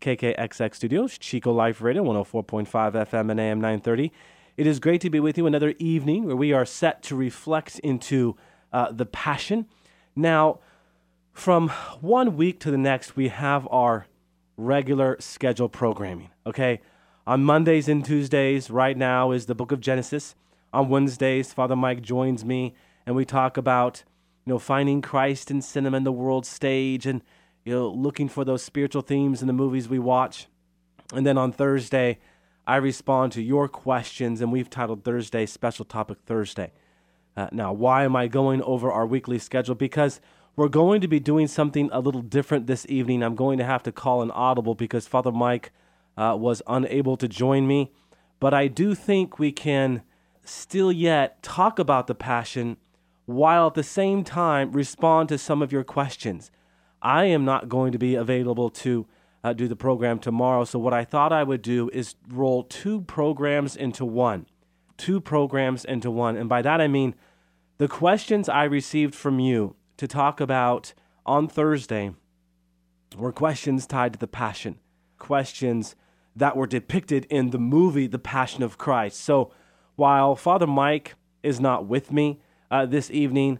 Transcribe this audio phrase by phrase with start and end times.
[0.00, 4.12] KKXX Studios, Chico Life Radio, 104.5 FM and AM 930.
[4.56, 7.78] It is great to be with you another evening where we are set to reflect
[7.80, 8.36] into
[8.72, 9.66] uh, the Passion.
[10.16, 10.60] Now,
[11.32, 11.68] from
[12.00, 14.06] one week to the next, we have our
[14.56, 16.30] regular schedule programming.
[16.46, 16.80] Okay,
[17.26, 20.34] on Mondays and Tuesdays, right now is the Book of Genesis.
[20.72, 22.74] On Wednesdays, Father Mike joins me,
[23.06, 24.02] and we talk about
[24.44, 27.22] you know finding Christ in cinema and the world stage, and
[27.68, 30.46] you know, looking for those spiritual themes in the movies we watch.
[31.12, 32.18] And then on Thursday,
[32.66, 36.72] I respond to your questions, and we've titled Thursday Special Topic Thursday.
[37.36, 39.74] Uh, now, why am I going over our weekly schedule?
[39.74, 40.18] Because
[40.56, 43.22] we're going to be doing something a little different this evening.
[43.22, 45.70] I'm going to have to call an audible because Father Mike
[46.16, 47.92] uh, was unable to join me.
[48.40, 50.00] But I do think we can
[50.42, 52.78] still yet talk about the Passion
[53.26, 56.50] while at the same time respond to some of your questions.
[57.00, 59.06] I am not going to be available to
[59.44, 60.64] uh, do the program tomorrow.
[60.64, 64.46] So, what I thought I would do is roll two programs into one.
[64.96, 66.36] Two programs into one.
[66.36, 67.14] And by that I mean
[67.78, 70.92] the questions I received from you to talk about
[71.24, 72.12] on Thursday
[73.16, 74.80] were questions tied to the Passion,
[75.18, 75.94] questions
[76.34, 79.20] that were depicted in the movie The Passion of Christ.
[79.20, 79.52] So,
[79.94, 83.58] while Father Mike is not with me uh, this evening,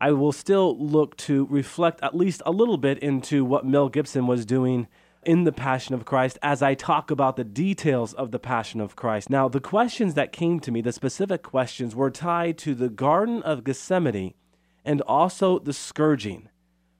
[0.00, 4.26] I will still look to reflect at least a little bit into what Mel Gibson
[4.26, 4.86] was doing
[5.26, 8.96] in the Passion of Christ as I talk about the details of the Passion of
[8.96, 9.28] Christ.
[9.28, 13.42] Now, the questions that came to me, the specific questions, were tied to the Garden
[13.42, 14.32] of Gethsemane
[14.84, 16.48] and also the scourging.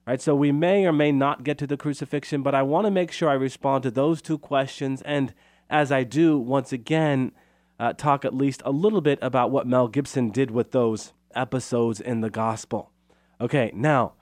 [0.05, 0.21] Right?
[0.21, 3.11] So we may or may not get to the crucifixion, but I want to make
[3.11, 5.01] sure I respond to those two questions.
[5.03, 5.33] And
[5.69, 7.31] as I do, once again,
[7.79, 11.99] uh, talk at least a little bit about what Mel Gibson did with those episodes
[11.99, 12.91] in the gospel.
[13.41, 14.13] Okay, now,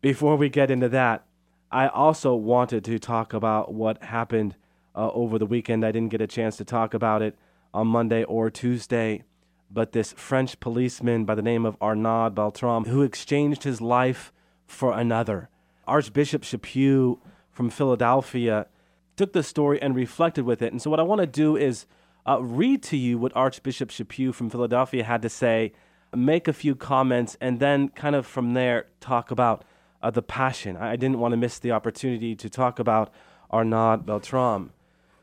[0.00, 1.26] before we get into that,
[1.68, 4.54] I also wanted to talk about what happened
[4.94, 5.84] uh, over the weekend.
[5.84, 7.36] I didn't get a chance to talk about it
[7.74, 9.24] on Monday or Tuesday,
[9.68, 14.32] but this French policeman by the name of Arnaud Beltrame, who exchanged his life
[14.64, 15.48] for another.
[15.84, 17.18] Archbishop Chaput
[17.50, 18.68] from Philadelphia
[19.16, 20.70] took the story and reflected with it.
[20.70, 21.86] And so, what I want to do is
[22.28, 25.72] uh, read to you what Archbishop Chaput from Philadelphia had to say
[26.14, 29.64] make a few comments, and then kind of from there talk about
[30.02, 30.76] uh, the passion.
[30.76, 33.12] I didn't want to miss the opportunity to talk about
[33.50, 34.72] Arnaud Beltrame.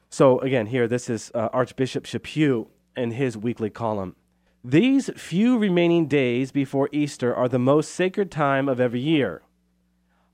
[0.09, 4.16] So, again, here, this is uh, Archbishop Chaput in his weekly column.
[4.63, 9.44] These few remaining days before Easter are the most sacred time of every year.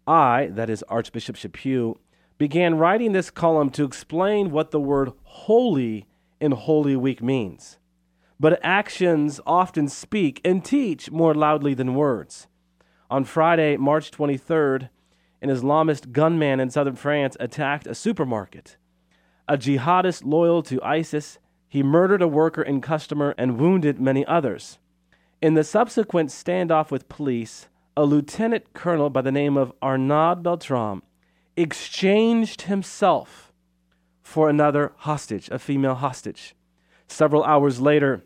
[0.07, 1.97] I, that is Archbishop Chaput,
[2.37, 6.07] began writing this column to explain what the word holy
[6.39, 7.77] in Holy Week means
[8.41, 12.47] but actions often speak and teach more loudly than words.
[13.07, 14.89] On Friday, March 23rd,
[15.43, 18.77] an Islamist gunman in southern France attacked a supermarket.
[19.47, 21.37] A jihadist loyal to ISIS,
[21.69, 24.79] he murdered a worker and customer and wounded many others.
[25.39, 31.03] In the subsequent standoff with police, a lieutenant colonel by the name of Arnaud Beltrame
[31.55, 33.53] exchanged himself
[34.23, 36.55] for another hostage, a female hostage.
[37.07, 38.23] Several hours later,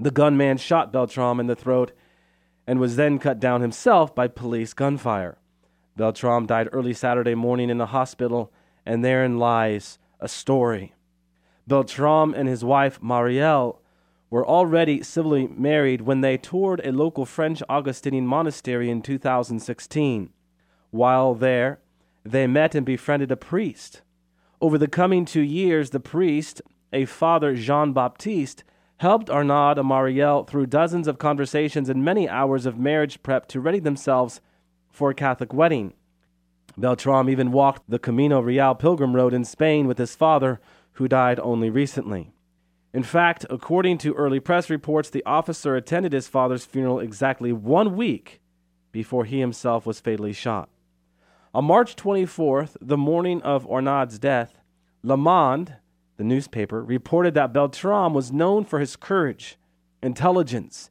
[0.00, 1.92] the gunman shot Beltrame in the throat
[2.66, 5.38] and was then cut down himself by police gunfire.
[5.96, 8.52] Beltrame died early Saturday morning in the hospital,
[8.86, 10.94] and therein lies a story.
[11.66, 13.78] Beltrame and his wife Marielle
[14.30, 20.30] were already civilly married when they toured a local French Augustinian monastery in 2016.
[20.90, 21.80] While there,
[22.24, 24.02] they met and befriended a priest.
[24.60, 26.60] Over the coming two years, the priest,
[26.92, 28.64] a father Jean Baptiste,
[28.98, 33.60] helped Arnaud and Marielle through dozens of conversations and many hours of marriage prep to
[33.60, 34.40] ready themselves
[34.90, 35.94] for a Catholic wedding.
[36.76, 40.60] Beltrame even walked the Camino Real pilgrim road in Spain with his father,
[40.92, 42.32] who died only recently.
[42.92, 47.96] In fact, according to early press reports, the officer attended his father's funeral exactly one
[47.96, 48.40] week
[48.90, 50.68] before he himself was fatally shot.
[51.54, 54.58] On March 24th, the morning of Arnaud's death,
[55.02, 55.76] Le Monde,
[56.18, 59.56] the newspaper, reported that Beltrame was known for his courage,
[60.02, 60.90] intelligence,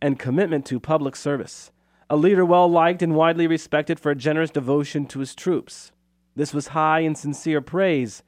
[0.00, 1.70] and commitment to public service,
[2.10, 5.92] a leader well liked and widely respected for a generous devotion to his troops.
[6.34, 8.22] This was high and sincere praise,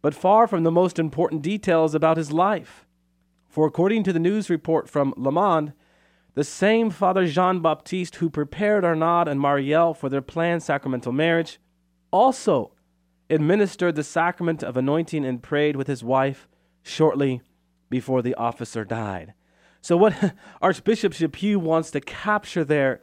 [0.00, 2.86] but far from the most important details about his life.
[3.48, 5.72] For according to the news report from Le Monde,
[6.34, 11.58] the same Father Jean Baptiste who prepared Arnaud and Marielle for their planned sacramental marriage
[12.12, 12.72] also
[13.30, 16.48] administered the sacrament of anointing and prayed with his wife
[16.82, 17.42] shortly
[17.90, 19.34] before the officer died.
[19.80, 23.02] So, what Archbishop Chaput wants to capture there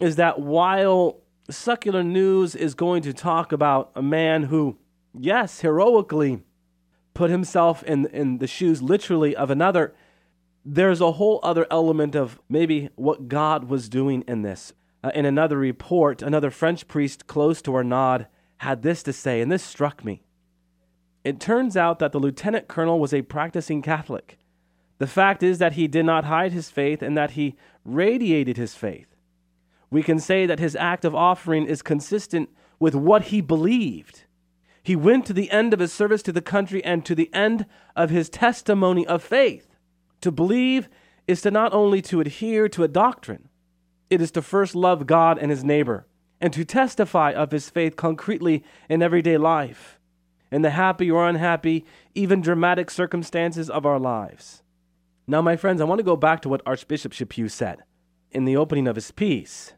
[0.00, 1.20] is that while
[1.50, 4.78] secular news is going to talk about a man who,
[5.18, 6.42] yes, heroically
[7.14, 9.94] put himself in, in the shoes literally of another,
[10.64, 14.72] there's a whole other element of maybe what God was doing in this.
[15.04, 18.26] Uh, in another report, another French priest close to Arnaud
[18.58, 20.22] had this to say, and this struck me.
[21.24, 24.38] It turns out that the lieutenant colonel was a practicing Catholic.
[24.98, 28.74] The fact is that he did not hide his faith and that he radiated his
[28.74, 29.08] faith.
[29.90, 32.48] We can say that his act of offering is consistent
[32.78, 34.24] with what he believed.
[34.82, 37.66] He went to the end of his service to the country and to the end
[37.94, 39.74] of his testimony of faith.
[40.20, 40.88] To believe
[41.26, 43.48] is to not only to adhere to a doctrine,
[44.08, 46.06] it is to first love God and his neighbor
[46.40, 49.98] and to testify of his faith concretely in everyday life,
[50.50, 51.84] in the happy or unhappy,
[52.14, 54.62] even dramatic circumstances of our lives.
[55.26, 57.82] Now, my friends, I want to go back to what Archbishop Chaput said
[58.30, 59.72] in the opening of his piece.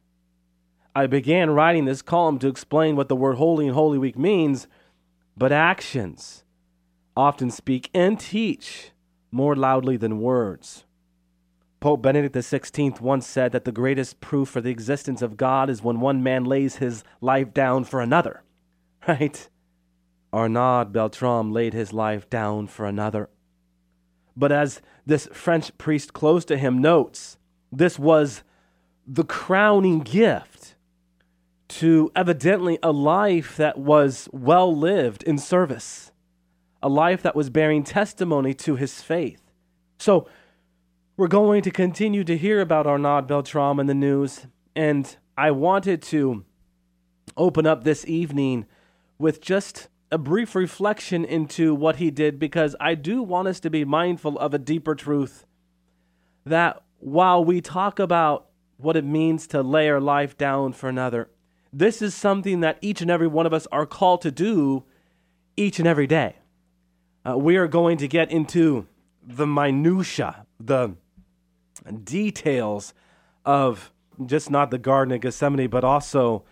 [0.95, 4.67] I began writing this column to explain what the word holy and Holy Week means,
[5.37, 6.45] but actions
[7.17, 8.91] often speak and teach
[9.31, 10.85] more loudly than words.
[11.81, 15.83] Pope Benedict XVI once said that the greatest proof for the existence of God is
[15.83, 18.43] when one man lays his life down for another.
[19.07, 19.49] Right?
[20.33, 23.31] Arnaud Beltrame laid his life down for another.
[24.37, 27.39] But as this French priest close to him notes,
[27.73, 28.43] this was
[29.07, 30.75] the crowning gift
[31.69, 36.13] to evidently a life that was well lived in service,
[36.83, 39.43] a life that was bearing testimony to his faith.
[39.99, 40.29] So,
[41.19, 46.01] we're going to continue to hear about Arnaud Beltrame in the news, and I wanted
[46.03, 46.45] to
[47.37, 48.67] open up this evening
[49.19, 53.69] with just a brief reflection into what he did because I do want us to
[53.69, 55.45] be mindful of a deeper truth
[56.47, 61.29] that while we talk about what it means to lay our life down for another,
[61.73, 64.85] this is something that each and every one of us are called to do
[65.57, 66.37] each and every day.
[67.29, 68.87] Uh, we are going to get into
[69.27, 70.95] the minutia, the
[71.93, 72.95] details
[73.45, 73.93] of
[74.27, 76.45] just not the Garden of Gethsemane, but also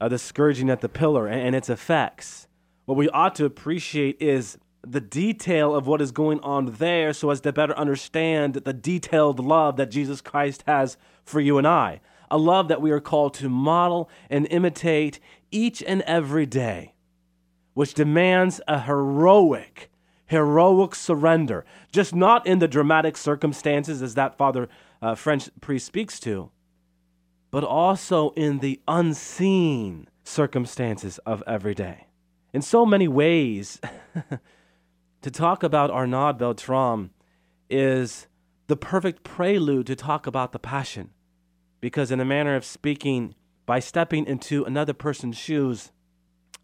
[0.00, 2.46] uh, the scourging at the pillar and, and its effects.
[2.84, 7.30] What we ought to appreciate is the detail of what is going on there so
[7.30, 12.00] as to better understand the detailed love that Jesus Christ has for you and I.
[12.30, 15.18] A love that we are called to model and imitate
[15.50, 16.94] each and every day,
[17.74, 19.90] which demands a heroic
[20.28, 24.68] heroic surrender, just not in the dramatic circumstances as that Father
[25.02, 26.50] uh, French priest speaks to,
[27.50, 32.06] but also in the unseen circumstances of every day.
[32.52, 33.80] In so many ways,
[35.22, 37.10] to talk about Arnaud Beltrame
[37.68, 38.26] is
[38.66, 41.10] the perfect prelude to talk about the passion,
[41.80, 43.34] because in a manner of speaking,
[43.64, 45.90] by stepping into another person's shoes,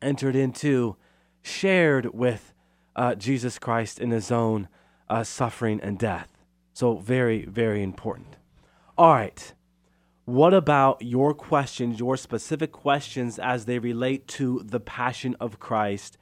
[0.03, 0.97] entered into,
[1.43, 2.54] shared with
[2.97, 4.69] uh, Jesus Christ in his own
[5.09, 6.29] uh, suffering and death.
[6.73, 8.37] So, very, very important.
[8.97, 9.53] All right.
[10.25, 16.17] What about your questions, your specific questions as they relate to the passion of Christ?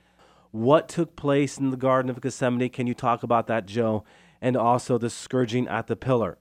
[0.50, 2.68] What took place in the Garden of Gethsemane?
[2.70, 4.04] Can you talk about that, Joe?
[4.40, 6.36] And also the scourging at the pillar.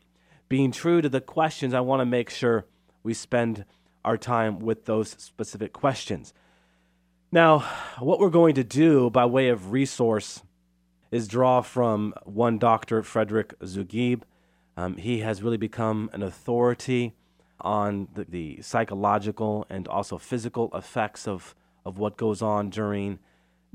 [0.50, 2.66] Being true to the questions, I want to make sure
[3.04, 3.64] we spend
[4.04, 6.34] our time with those specific questions.
[7.34, 7.60] Now,
[8.00, 10.44] what we're going to do by way of resource
[11.12, 13.04] is draw from one Dr.
[13.04, 14.24] Frederick Zugibe.
[14.76, 17.14] Um, he has really become an authority
[17.62, 23.20] on the, the, psychological and also physical effects of, of what goes on during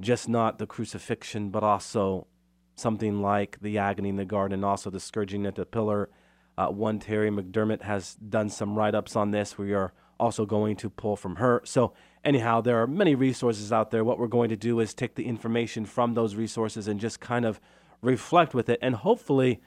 [0.00, 2.26] just not the crucifixion, but also
[2.74, 6.10] something like the agony in the garden, also the scourging at the pillar.
[6.58, 9.56] Uh, one Terry McDermott has done some write ups on this.
[9.56, 11.62] We are also going to pull from her.
[11.64, 11.92] So
[12.26, 14.04] anyhow, there are many resources out there.
[14.04, 17.46] What we're going to do is take the information from those resources and just kind
[17.46, 17.60] of
[18.02, 19.62] reflect with it and hopefully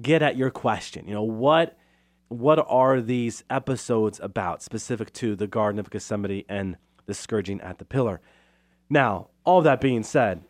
[0.00, 1.06] get at your question.
[1.06, 1.76] You know, what
[2.28, 7.78] what are these episodes about specific to the Garden of Gethsemane and the scourging at
[7.78, 8.20] the pillar?
[8.90, 10.44] Now, all that being said,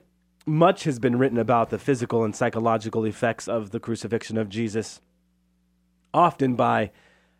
[0.44, 5.00] much has been written about the physical and psychological effects of the crucifixion of Jesus,
[6.12, 6.90] often by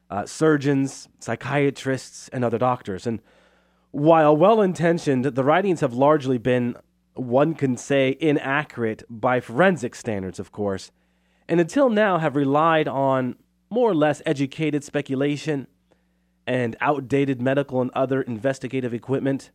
[0.09, 3.09] uh, surgeons, psychiatrists, and other doctors.
[3.09, 3.21] And
[3.91, 6.77] while well intentioned, the writings have largely been
[7.15, 10.91] one can say inaccurate by forensic standards, of course,
[11.49, 13.37] and until now have relied on
[13.71, 15.67] more or less educated speculation
[16.47, 19.51] and outdated medical and other investigative equipment.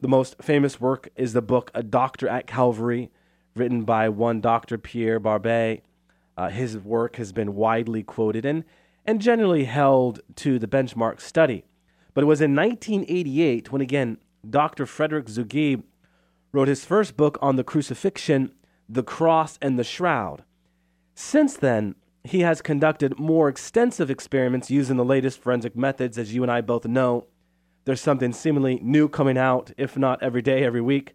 [0.00, 3.10] The most famous work is the book A Doctor at Calvary,
[3.56, 4.78] written by one Dr.
[4.78, 5.82] Pierre Barbet.
[6.36, 8.64] Uh, his work has been widely quoted and,
[9.04, 11.64] and generally held to the benchmark study.
[12.18, 14.18] But it was in 1988 when, again,
[14.50, 14.86] Dr.
[14.86, 15.84] Frederick Zugibe
[16.50, 18.50] wrote his first book on the crucifixion,
[18.88, 20.42] the cross, and the shroud.
[21.14, 21.94] Since then,
[22.24, 26.60] he has conducted more extensive experiments using the latest forensic methods, as you and I
[26.60, 27.28] both know.
[27.84, 31.14] There's something seemingly new coming out, if not every day, every week,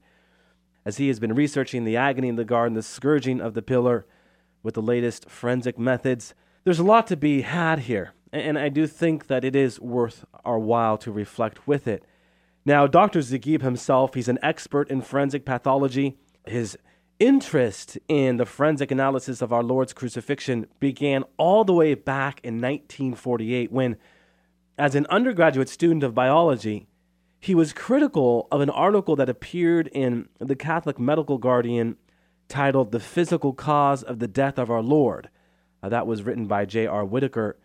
[0.85, 4.05] as he has been researching the agony in the garden, the scourging of the pillar
[4.63, 6.33] with the latest forensic methods.
[6.63, 10.25] There's a lot to be had here, and I do think that it is worth
[10.43, 12.03] our while to reflect with it.
[12.65, 13.19] Now, Dr.
[13.19, 16.17] Zugibe himself, he's an expert in forensic pathology.
[16.45, 16.77] His
[17.19, 22.55] interest in the forensic analysis of our Lord's crucifixion began all the way back in
[22.55, 23.97] 1948 when,
[24.77, 26.87] as an undergraduate student of biology,
[27.39, 31.97] he was critical of an article that appeared in the Catholic Medical Guardian
[32.47, 35.29] titled The Physical Cause of the Death of Our Lord.
[35.83, 37.03] Uh, that was written by J.R.
[37.03, 37.57] Whittaker.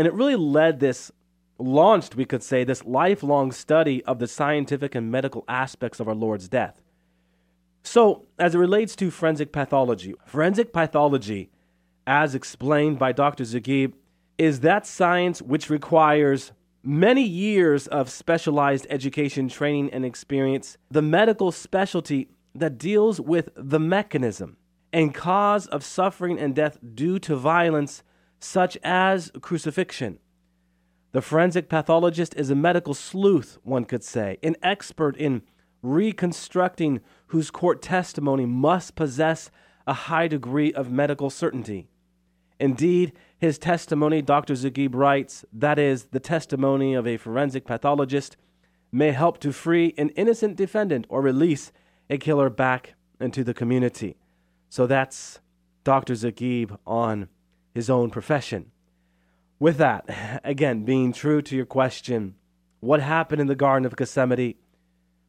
[0.00, 1.12] And it really led this,
[1.58, 6.14] launched, we could say, this lifelong study of the scientific and medical aspects of our
[6.14, 6.80] Lord's death.
[7.82, 11.50] So, as it relates to forensic pathology, forensic pathology,
[12.06, 13.44] as explained by Dr.
[13.44, 13.92] Zugibe,
[14.38, 16.52] is that science which requires
[16.82, 23.78] many years of specialized education, training, and experience, the medical specialty that deals with the
[23.78, 24.56] mechanism
[24.94, 28.02] and cause of suffering and death due to violence,
[28.40, 30.18] such as crucifixion.
[31.12, 35.42] The forensic pathologist is a medical sleuth, one could say, an expert in
[35.82, 39.50] reconstructing whose court testimony must possess
[39.86, 41.88] a high degree of medical certainty.
[42.58, 44.54] Indeed, his testimony, Dr.
[44.54, 48.36] Zugibe writes, that is, the testimony of a forensic pathologist,
[48.92, 51.72] may help to free an innocent defendant or release
[52.08, 54.16] a killer back into the community.
[54.68, 55.40] So that's
[55.84, 56.14] Dr.
[56.14, 57.28] Zugibe on
[57.74, 58.70] his own profession.
[59.58, 62.34] With that, again, being true to your question,
[62.80, 64.54] what happened in the Garden of Gethsemane?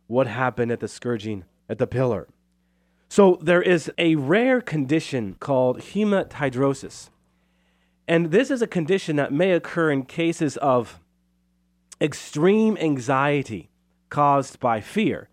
[0.08, 2.28] What happened at the scourging at the pillar.
[3.08, 7.10] So there is a rare condition called hematidrosis.
[8.08, 11.00] And this is a condition that may occur in cases of
[12.02, 13.70] extreme anxiety
[14.10, 15.30] caused by fear.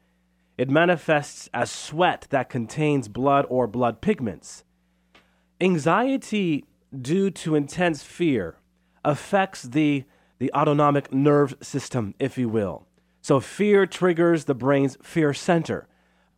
[0.57, 4.65] It manifests as sweat that contains blood or blood pigments.
[5.61, 6.65] Anxiety
[6.97, 8.57] due to intense fear
[9.05, 10.05] affects the,
[10.39, 12.87] the autonomic nerve system, if you will.
[13.21, 15.89] So fear triggers the brain's fear center.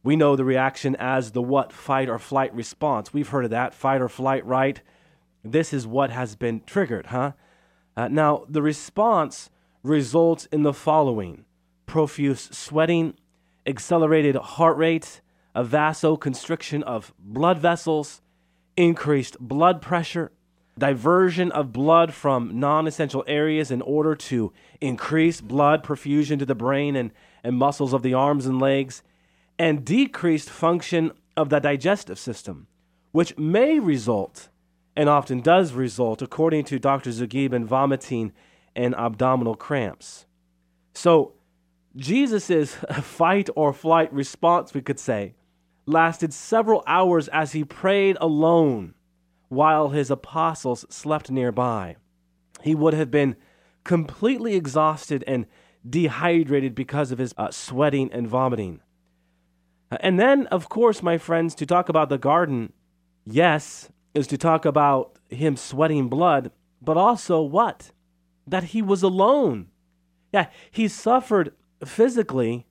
[0.03, 3.13] We know the reaction as the what fight or flight response.
[3.13, 4.81] We've heard of that fight or flight, right?
[5.45, 7.33] This is what has been triggered, huh?
[7.97, 9.51] Uh, now, the response
[9.83, 11.45] results in the following
[11.87, 13.15] profuse sweating,
[13.67, 15.21] accelerated heart rate,
[15.55, 18.23] a vasoconstriction of blood vessels,
[18.77, 20.31] increased blood pressure,
[20.79, 26.55] diversion of blood from non essential areas in order to increase blood perfusion to the
[26.55, 27.13] brain and,
[27.45, 29.03] and muscles of the arms and legs,
[29.59, 32.67] and decreased function of the digestive system,
[33.13, 34.49] which may result,
[34.97, 37.11] and often does result, according to Dr.
[37.11, 38.33] Zugibe, in vomiting
[38.75, 40.27] and abdominal cramps.
[40.95, 41.35] So,
[41.97, 45.35] Jesus' fight or flight response, we could say,
[45.87, 48.95] lasted several hours as he prayed alone
[49.51, 51.97] while his apostles slept nearby.
[52.63, 53.37] He would have been
[53.85, 55.45] completely exhausted and
[55.87, 58.81] dehydrated because of his uh, sweating and vomiting.
[59.91, 62.73] And then, of course, my friends, to talk about the garden,
[63.27, 67.91] yes, is to talk about him sweating blood, but also what?
[68.47, 69.67] That he was alone.
[70.33, 71.53] Yeah, he suffered
[71.85, 72.67] physically,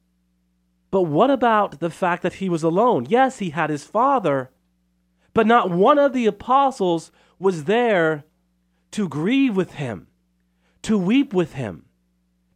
[0.91, 3.05] but what about the fact that he was alone?
[3.09, 4.49] Yes, he had his father,
[5.39, 8.25] but not one of the apostles was there
[8.91, 10.07] to grieve with him,
[10.81, 11.85] to weep with him,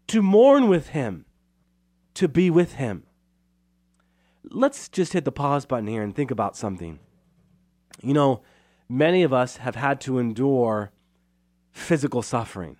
[0.07, 1.25] to mourn with him,
[2.13, 3.03] to be with him
[4.53, 6.99] let's just hit the pause button here and think about something.
[8.01, 8.41] You know,
[8.87, 10.91] many of us have had to endure
[11.71, 12.77] physical suffering.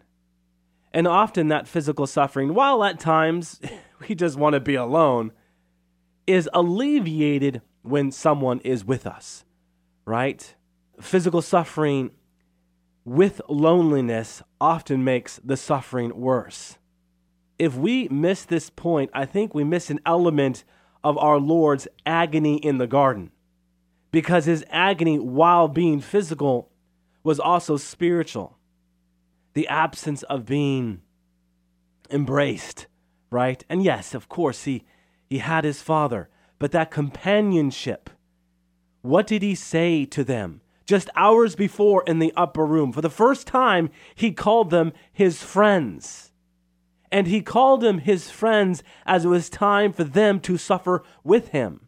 [0.93, 3.59] And often that physical suffering, while at times
[4.07, 5.31] we just want to be alone,
[6.27, 9.43] is alleviated when someone is with us,
[10.05, 10.55] right?
[10.99, 12.11] Physical suffering
[13.05, 16.77] with loneliness often makes the suffering worse.
[17.59, 20.63] If we miss this point, I think we miss an element
[21.03, 23.31] of our Lord's agony in the garden.
[24.11, 26.71] Because his agony, while being physical,
[27.23, 28.57] was also spiritual.
[29.53, 31.01] The absence of being
[32.09, 32.87] embraced,
[33.29, 33.63] right?
[33.69, 34.83] And yes, of course, he,
[35.29, 36.29] he had his father,
[36.59, 38.09] but that companionship,
[39.03, 40.61] what did he say to them?
[40.85, 45.43] Just hours before in the upper room, for the first time, he called them his
[45.43, 46.31] friends.
[47.11, 51.49] And he called them his friends as it was time for them to suffer with
[51.49, 51.87] him.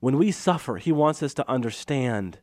[0.00, 2.38] When we suffer, he wants us to understand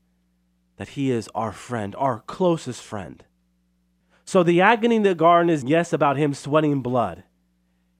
[0.77, 3.23] that he is our friend, our closest friend.
[4.23, 7.23] So the agony in the garden is, yes, about him sweating blood.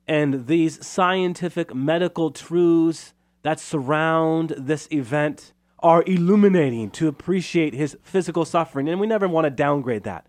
[0.07, 3.13] And these scientific medical truths
[3.43, 8.87] that surround this event are illuminating to appreciate his physical suffering.
[8.87, 10.25] And we never want to downgrade that.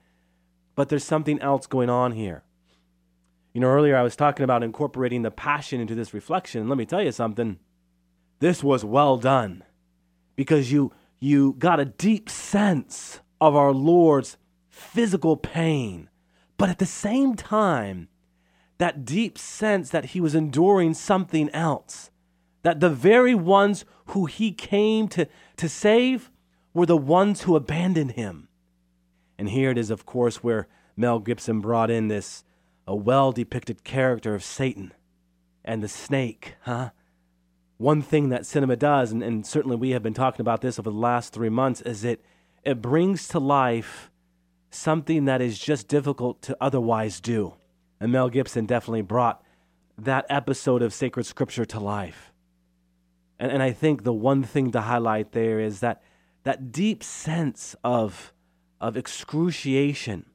[0.75, 2.45] But there's something else going on here.
[3.53, 6.69] You know, earlier I was talking about incorporating the passion into this reflection.
[6.69, 7.59] Let me tell you something.
[8.39, 9.65] This was well done
[10.37, 14.39] because you you got a deep sense of our Lord's
[14.69, 16.09] physical pain,
[16.57, 18.09] but at the same time,
[18.79, 22.10] that deep sense that he was enduring something else,
[22.63, 25.27] that the very ones who he came to,
[25.57, 26.31] to save
[26.75, 28.49] were the ones who abandoned him.
[29.39, 32.45] And here it is, of course, where Mel Gibson brought in this
[32.87, 34.93] a well depicted character of Satan
[35.65, 36.91] and the snake, huh?
[37.79, 40.91] One thing that cinema does, and, and certainly we have been talking about this over
[40.91, 42.23] the last three months, is it
[42.63, 44.11] it brings to life
[44.71, 47.55] something that is just difficult to otherwise do.
[47.99, 49.43] And Mel Gibson definitely brought
[49.97, 52.33] that episode of sacred scripture to life.
[53.41, 56.03] And, and I think the one thing to highlight there is that
[56.43, 58.33] that deep sense of,
[58.81, 60.27] of excruciation,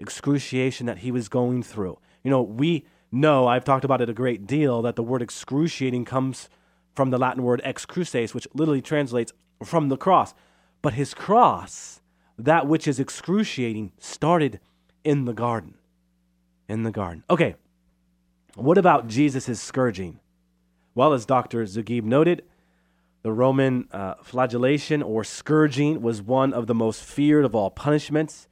[0.00, 1.98] excruciation that he was going through.
[2.22, 6.04] You know, we know, I've talked about it a great deal, that the word excruciating
[6.04, 6.50] comes
[6.94, 9.32] from the Latin word ex cruces, which literally translates
[9.64, 10.34] from the cross.
[10.82, 12.00] But his cross,
[12.36, 14.60] that which is excruciating, started
[15.04, 15.74] in the garden.
[16.68, 17.24] In the garden.
[17.30, 17.54] Okay,
[18.56, 20.20] what about Jesus' scourging?
[20.98, 21.64] Well, as Dr.
[21.64, 22.42] Zugibe noted,
[23.22, 28.48] the Roman uh, flagellation or scourging was one of the most feared of all punishments.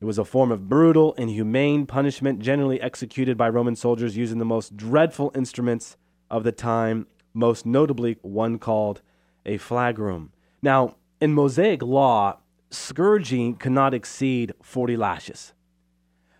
[0.00, 4.44] It was a form of brutal, inhumane punishment generally executed by Roman soldiers using the
[4.44, 5.96] most dreadful instruments
[6.28, 9.00] of the time, most notably one called
[9.46, 10.30] a flagrum.
[10.60, 12.38] Now, in Mosaic law,
[12.70, 15.52] scourging could not exceed 40 lashes.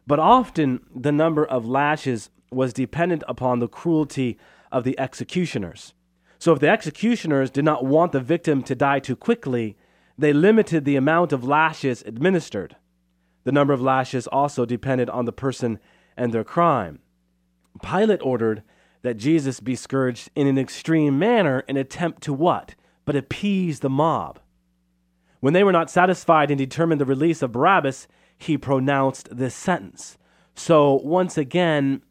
[0.04, 4.36] But often the number of lashes was dependent upon the cruelty
[4.70, 5.94] of the executioners.
[6.38, 9.76] So if the executioners did not want the victim to die too quickly,
[10.16, 12.76] they limited the amount of lashes administered.
[13.44, 15.78] The number of lashes also depended on the person
[16.16, 17.00] and their crime.
[17.82, 18.62] Pilate ordered
[19.02, 22.74] that Jesus be scourged in an extreme manner in attempt to what?
[23.04, 24.40] But appease the mob.
[25.40, 30.18] When they were not satisfied and determined the release of Barabbas, he pronounced this sentence.
[30.54, 32.02] So, once again,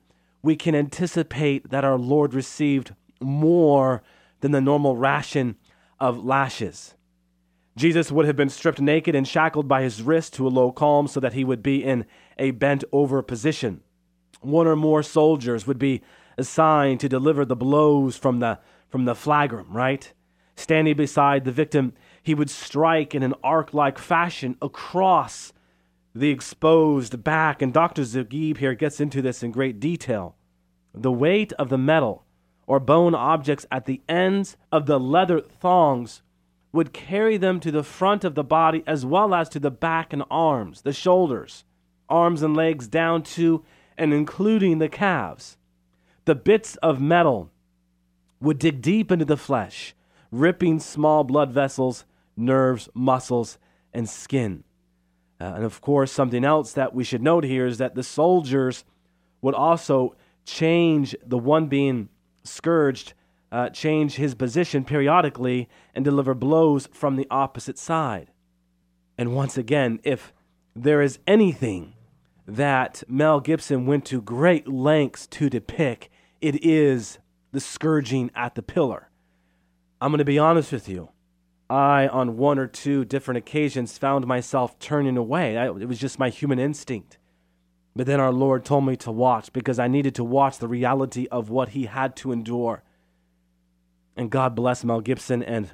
[0.47, 4.01] we can anticipate that our Lord received more
[4.39, 5.57] than the normal ration
[5.99, 6.95] of lashes.
[7.75, 11.05] Jesus would have been stripped naked and shackled by his wrist to a low calm
[11.09, 12.05] so that he would be in
[12.39, 13.81] a bent over position.
[14.39, 16.01] One or more soldiers would be
[16.37, 20.13] assigned to deliver the blows from the, from the flagrum, right?
[20.55, 21.91] Standing beside the victim,
[22.23, 25.51] he would strike in an arc like fashion across
[26.15, 27.61] the exposed back.
[27.61, 28.03] And Dr.
[28.03, 30.36] Zugibe here gets into this in great detail.
[31.01, 32.23] The weight of the metal
[32.65, 36.21] or bone objects at the ends of the leather thongs
[36.73, 40.11] would carry them to the front of the body as well as to the back
[40.11, 41.63] and arms, the shoulders,
[42.09, 43.63] arms and legs down to
[43.97, 45.57] and including the calves.
[46.25, 47.51] The bits of metal
[48.39, 49.95] would dig deep into the flesh,
[50.31, 52.05] ripping small blood vessels,
[52.35, 53.57] nerves, muscles,
[53.93, 54.63] and skin.
[55.39, 58.83] Uh, and of course, something else that we should note here is that the soldiers
[59.41, 60.15] would also
[60.47, 62.09] change the one being
[62.43, 63.13] scourged
[63.51, 68.31] uh, change his position periodically and deliver blows from the opposite side.
[69.17, 70.33] And once again, if
[70.75, 71.93] there is anything
[72.45, 76.09] that Mel Gibson went to great lengths to depict,
[76.41, 77.19] it is
[77.51, 79.09] the scourging at the pillar.
[79.99, 81.09] I'm going to be honest with you.
[81.69, 85.57] I, on one or two different occasions, found myself turning away.
[85.57, 87.17] I, it was just my human instinct.
[87.97, 91.27] But then our Lord told me to watch because I needed to watch the reality
[91.31, 92.83] of what he had to endure.
[94.15, 95.71] And God bless Mel Gibson and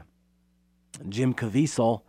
[1.09, 2.03] Jim Caviezel,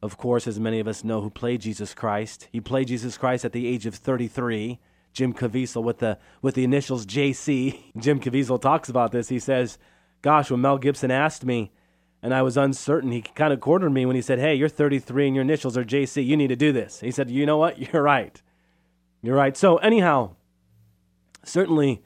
[0.00, 2.46] of course, as many of us know, who played Jesus Christ.
[2.52, 4.78] He played Jesus Christ at the age of 33.
[5.12, 7.76] Jim Caviezel with the with the initials JC.
[7.98, 9.30] Jim Caviezel talks about this.
[9.30, 9.78] He says,
[10.22, 11.72] Gosh, when Mel Gibson asked me,
[12.22, 15.26] and I was uncertain, he kind of cornered me when he said, Hey, you're 33
[15.26, 16.24] and your initials are JC.
[16.24, 17.00] You need to do this.
[17.00, 17.78] He said, You know what?
[17.92, 18.40] You're right.
[19.22, 19.56] You're right.
[19.56, 20.36] So, anyhow,
[21.44, 22.02] certainly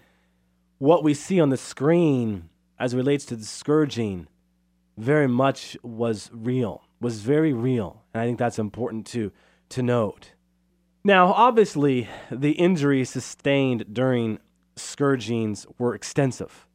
[0.78, 4.26] what we see on the screen as relates to the scourging
[4.96, 8.02] very much was real, was very real.
[8.12, 9.32] And I think that's important to,
[9.70, 10.32] to note.
[11.04, 14.38] Now, obviously, the injuries sustained during
[14.76, 16.66] scourgings were extensive.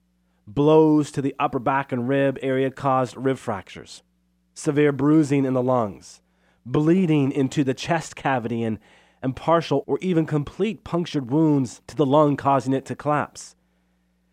[0.47, 4.03] Blows to the upper back and rib area caused rib fractures,
[4.53, 6.21] severe bruising in the lungs,
[6.65, 8.79] bleeding into the chest cavity, and,
[9.21, 13.55] and partial or even complete punctured wounds to the lung, causing it to collapse.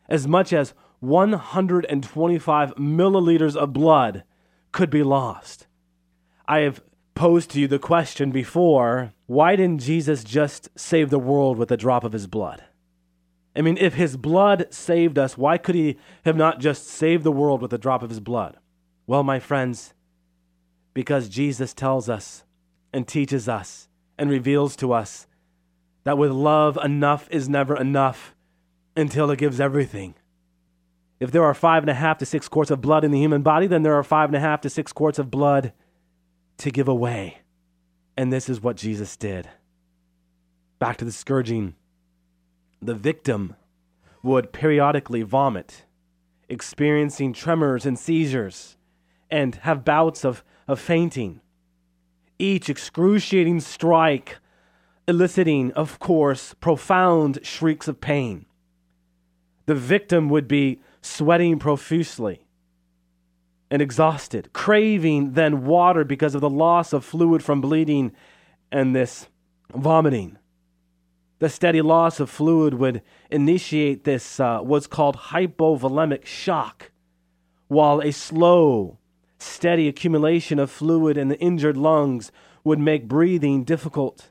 [0.08, 4.22] As much as 125 milliliters of blood
[4.70, 5.66] could be lost.
[6.46, 6.82] I have
[7.14, 11.76] posed to you the question before why didn't Jesus just save the world with a
[11.76, 12.64] drop of his blood?
[13.54, 17.32] I mean, if his blood saved us, why could he have not just saved the
[17.32, 18.56] world with a drop of his blood?
[19.06, 19.94] Well, my friends,
[20.94, 22.44] because Jesus tells us
[22.92, 23.88] and teaches us
[24.22, 25.26] and reveals to us
[26.04, 28.36] that with love, enough is never enough
[28.96, 30.14] until it gives everything.
[31.18, 33.42] If there are five and a half to six quarts of blood in the human
[33.42, 35.72] body, then there are five and a half to six quarts of blood
[36.58, 37.38] to give away.
[38.16, 39.48] And this is what Jesus did.
[40.78, 41.74] Back to the scourging.
[42.80, 43.56] The victim
[44.22, 45.84] would periodically vomit,
[46.48, 48.76] experiencing tremors and seizures,
[49.28, 51.40] and have bouts of, of fainting.
[52.38, 54.38] Each excruciating strike
[55.08, 58.46] eliciting, of course, profound shrieks of pain.
[59.66, 62.46] The victim would be sweating profusely
[63.70, 68.12] and exhausted, craving then water because of the loss of fluid from bleeding
[68.70, 69.28] and this
[69.74, 70.38] vomiting.
[71.38, 76.92] The steady loss of fluid would initiate this, uh, what's called hypovolemic shock,
[77.68, 78.98] while a slow,
[79.42, 82.32] steady accumulation of fluid in the injured lungs
[82.64, 84.30] would make breathing difficult.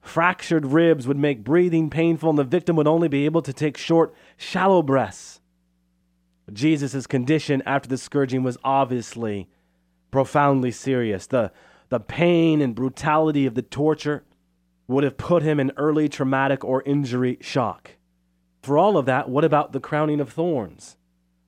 [0.00, 3.76] Fractured ribs would make breathing painful, and the victim would only be able to take
[3.76, 5.40] short, shallow breaths.
[6.52, 9.48] Jesus' condition after the scourging was obviously
[10.10, 11.26] profoundly serious.
[11.26, 11.50] The,
[11.88, 14.24] the pain and brutality of the torture
[14.86, 17.92] would have put him in early traumatic or injury shock.
[18.62, 20.96] For all of that, what about the crowning of thorns?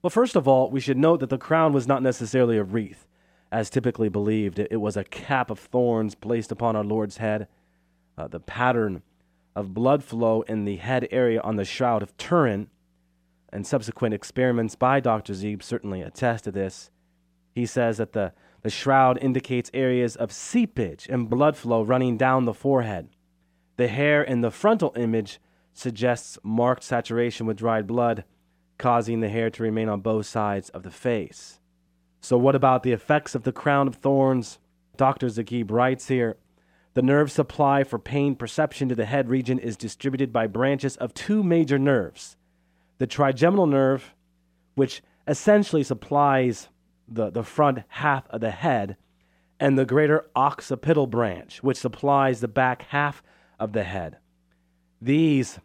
[0.00, 3.06] Well, first of all, we should note that the crown was not necessarily a wreath,
[3.50, 4.58] as typically believed.
[4.58, 7.48] It was a cap of thorns placed upon our Lord's head.
[8.16, 9.02] Uh, the pattern
[9.56, 12.68] of blood flow in the head area on the shroud of Turin
[13.52, 15.32] and subsequent experiments by Dr.
[15.32, 16.90] Zeeb certainly attest to this.
[17.52, 18.32] He says that the,
[18.62, 23.08] the shroud indicates areas of seepage and blood flow running down the forehead.
[23.76, 25.40] The hair in the frontal image
[25.72, 28.24] suggests marked saturation with dried blood,
[28.78, 31.58] causing the hair to remain on both sides of the face.
[32.20, 34.58] So, what about the effects of the crown of thorns?
[34.96, 35.28] Dr.
[35.28, 36.36] Zugibe writes here
[36.94, 41.14] the nerve supply for pain perception to the head region is distributed by branches of
[41.14, 42.36] two major nerves
[42.98, 44.16] the trigeminal nerve,
[44.74, 46.68] which essentially supplies
[47.06, 48.96] the, the front half of the head,
[49.60, 53.22] and the greater occipital branch, which supplies the back half
[53.60, 54.18] of the head.
[55.00, 55.60] These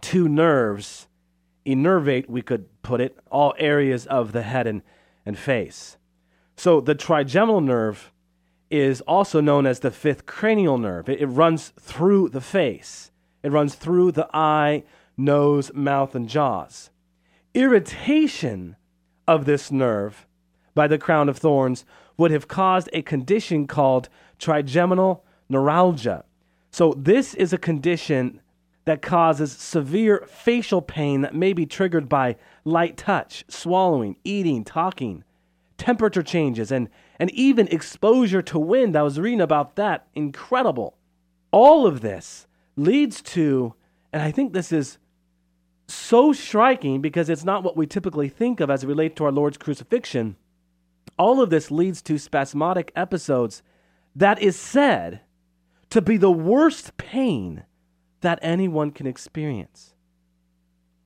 [0.00, 1.08] two nerves
[1.66, 4.82] innervate, we could put it, all areas of the head and,
[5.24, 5.96] and face.
[6.56, 8.12] So the trigeminal nerve
[8.70, 11.08] is also known as the fifth cranial nerve.
[11.08, 13.10] It, it runs through the face,
[13.42, 14.84] it runs through the eye,
[15.16, 16.90] nose, mouth, and jaws.
[17.54, 18.76] Irritation
[19.26, 20.26] of this nerve
[20.74, 21.84] by the crown of thorns
[22.16, 26.24] would have caused a condition called trigeminal neuralgia.
[26.70, 28.40] So, this is a condition
[28.86, 35.24] that causes severe facial pain that may be triggered by light touch, swallowing, eating, talking,
[35.76, 38.96] temperature changes, and, and even exposure to wind.
[38.96, 40.06] I was reading about that.
[40.14, 40.96] Incredible.
[41.50, 42.46] All of this
[42.76, 43.74] leads to,
[44.12, 44.98] and I think this is
[45.88, 49.32] so striking because it's not what we typically think of as it relates to our
[49.32, 50.36] Lord's crucifixion.
[51.18, 53.62] All of this leads to spasmodic episodes
[54.14, 55.22] that is said
[55.90, 57.64] to be the worst pain
[58.26, 59.94] that anyone can experience.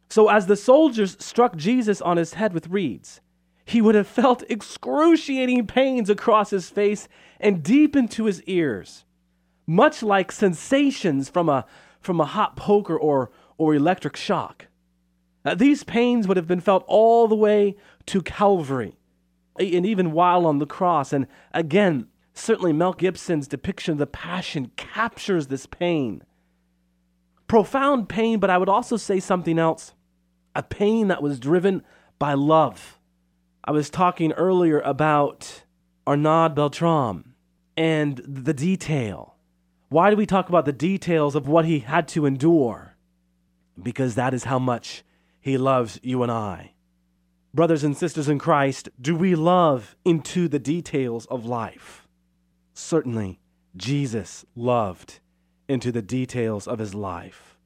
[0.09, 3.21] So, as the soldiers struck Jesus on his head with reeds,
[3.67, 9.05] he would have felt excruciating pains across his face and deep into his ears,
[9.67, 11.67] much like sensations from a,
[12.01, 14.69] from a hot poker or, or electric shock.
[15.45, 18.97] Uh, these pains would have been felt all the way to Calvary,
[19.59, 21.13] and even while on the cross.
[21.13, 26.25] And again, certainly Mel Gibson's depiction of the Passion captures this pain.
[27.51, 29.93] Profound pain, but I would also say something else
[30.55, 31.83] a pain that was driven
[32.17, 33.01] by love.
[33.65, 35.65] I was talking earlier about
[36.07, 37.35] Arnaud Beltrame
[37.77, 39.35] and the detail.
[39.89, 42.95] Why do we talk about the details of what he had to endure?
[43.83, 45.03] Because that is how much
[45.41, 46.75] he loves you and I.
[47.53, 52.07] Brothers and sisters in Christ, do we love into the details of life?
[52.75, 53.41] Certainly,
[53.77, 55.19] Jesus loved
[55.71, 57.57] into the details of his life.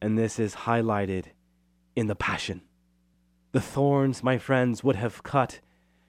[0.00, 1.26] And this is highlighted
[1.94, 2.62] in the Passion.
[3.52, 5.60] The thorns, my friends, would have cut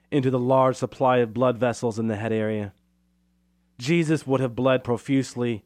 [0.09, 2.71] into the large supply of blood vessels in the head area.
[3.77, 5.65] Jesus would have bled profusely,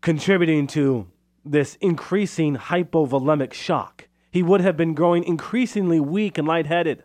[0.00, 1.06] contributing to
[1.44, 4.08] this increasing hypovolemic shock.
[4.30, 7.02] He would have been growing increasingly weak and lightheaded.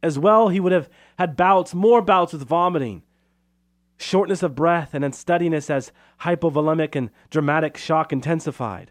[0.00, 3.02] As well, he would have had bouts, more bouts with vomiting,
[4.00, 8.90] shortness of breath, and unsteadiness as hypovolemic and traumatic shock intensified.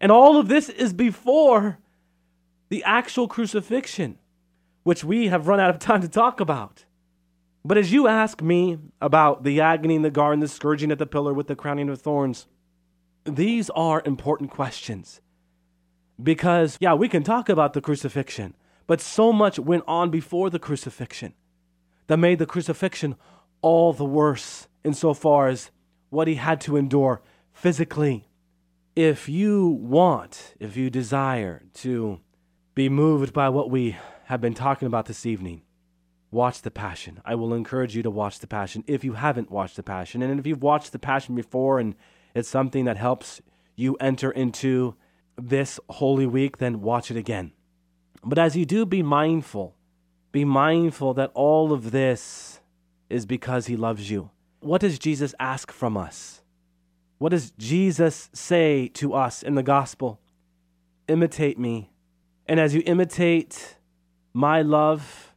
[0.00, 1.78] And all of this is before
[2.68, 4.18] the actual crucifixion,
[4.82, 6.84] which we have run out of time to talk about.
[7.64, 11.06] But as you ask me about the agony in the garden, the scourging at the
[11.06, 12.46] pillar with the crowning of thorns,
[13.24, 15.20] these are important questions.
[16.20, 18.54] Because, yeah, we can talk about the crucifixion,
[18.86, 21.34] but so much went on before the crucifixion
[22.08, 23.16] that made the crucifixion
[23.62, 25.70] all the worse insofar as
[26.10, 27.22] what he had to endure
[27.52, 28.28] physically.
[28.94, 32.20] If you want, if you desire to
[32.74, 35.62] be moved by what we have been talking about this evening,
[36.30, 37.20] watch The Passion.
[37.24, 40.22] I will encourage you to watch The Passion if you haven't watched The Passion.
[40.22, 41.94] And if you've watched The Passion before and
[42.34, 43.40] it's something that helps
[43.76, 44.96] you enter into
[45.36, 47.52] this Holy Week, then watch it again.
[48.24, 49.76] But as you do, be mindful.
[50.30, 52.60] Be mindful that all of this
[53.12, 54.30] is because He loves you.
[54.60, 56.40] What does Jesus ask from us?
[57.18, 60.20] What does Jesus say to us in the gospel?
[61.08, 61.92] Imitate me.
[62.46, 63.76] And as you imitate
[64.32, 65.32] my love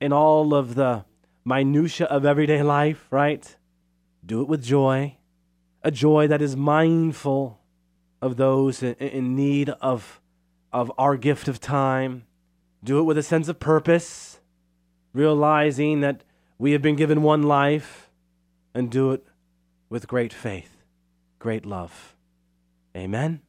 [0.00, 1.04] in all of the
[1.44, 3.56] minutia of everyday life, right?
[4.24, 5.16] Do it with joy,
[5.82, 7.60] a joy that is mindful
[8.20, 10.20] of those in need of,
[10.72, 12.26] of our gift of time.
[12.82, 14.40] Do it with a sense of purpose,
[15.12, 16.22] realizing that
[16.58, 18.10] we have been given one life,
[18.74, 19.24] and do it
[19.88, 20.84] with great faith,
[21.38, 22.16] great love.
[22.96, 23.40] Amen.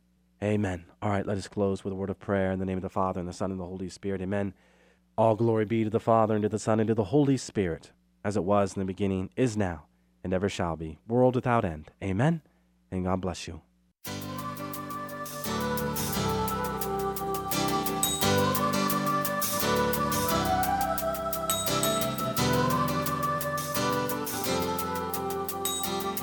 [0.42, 0.86] Amen.
[1.02, 2.90] All right, let us close with a word of prayer in the name of the
[2.90, 4.22] Father, and the Son, and the Holy Spirit.
[4.22, 4.54] Amen.
[5.18, 7.92] All glory be to the Father, and to the Son, and to the Holy Spirit,
[8.24, 9.86] as it was in the beginning, is now,
[10.24, 11.92] and ever shall be, world without end.
[12.04, 12.42] Amen.
[12.92, 13.62] And God bless you.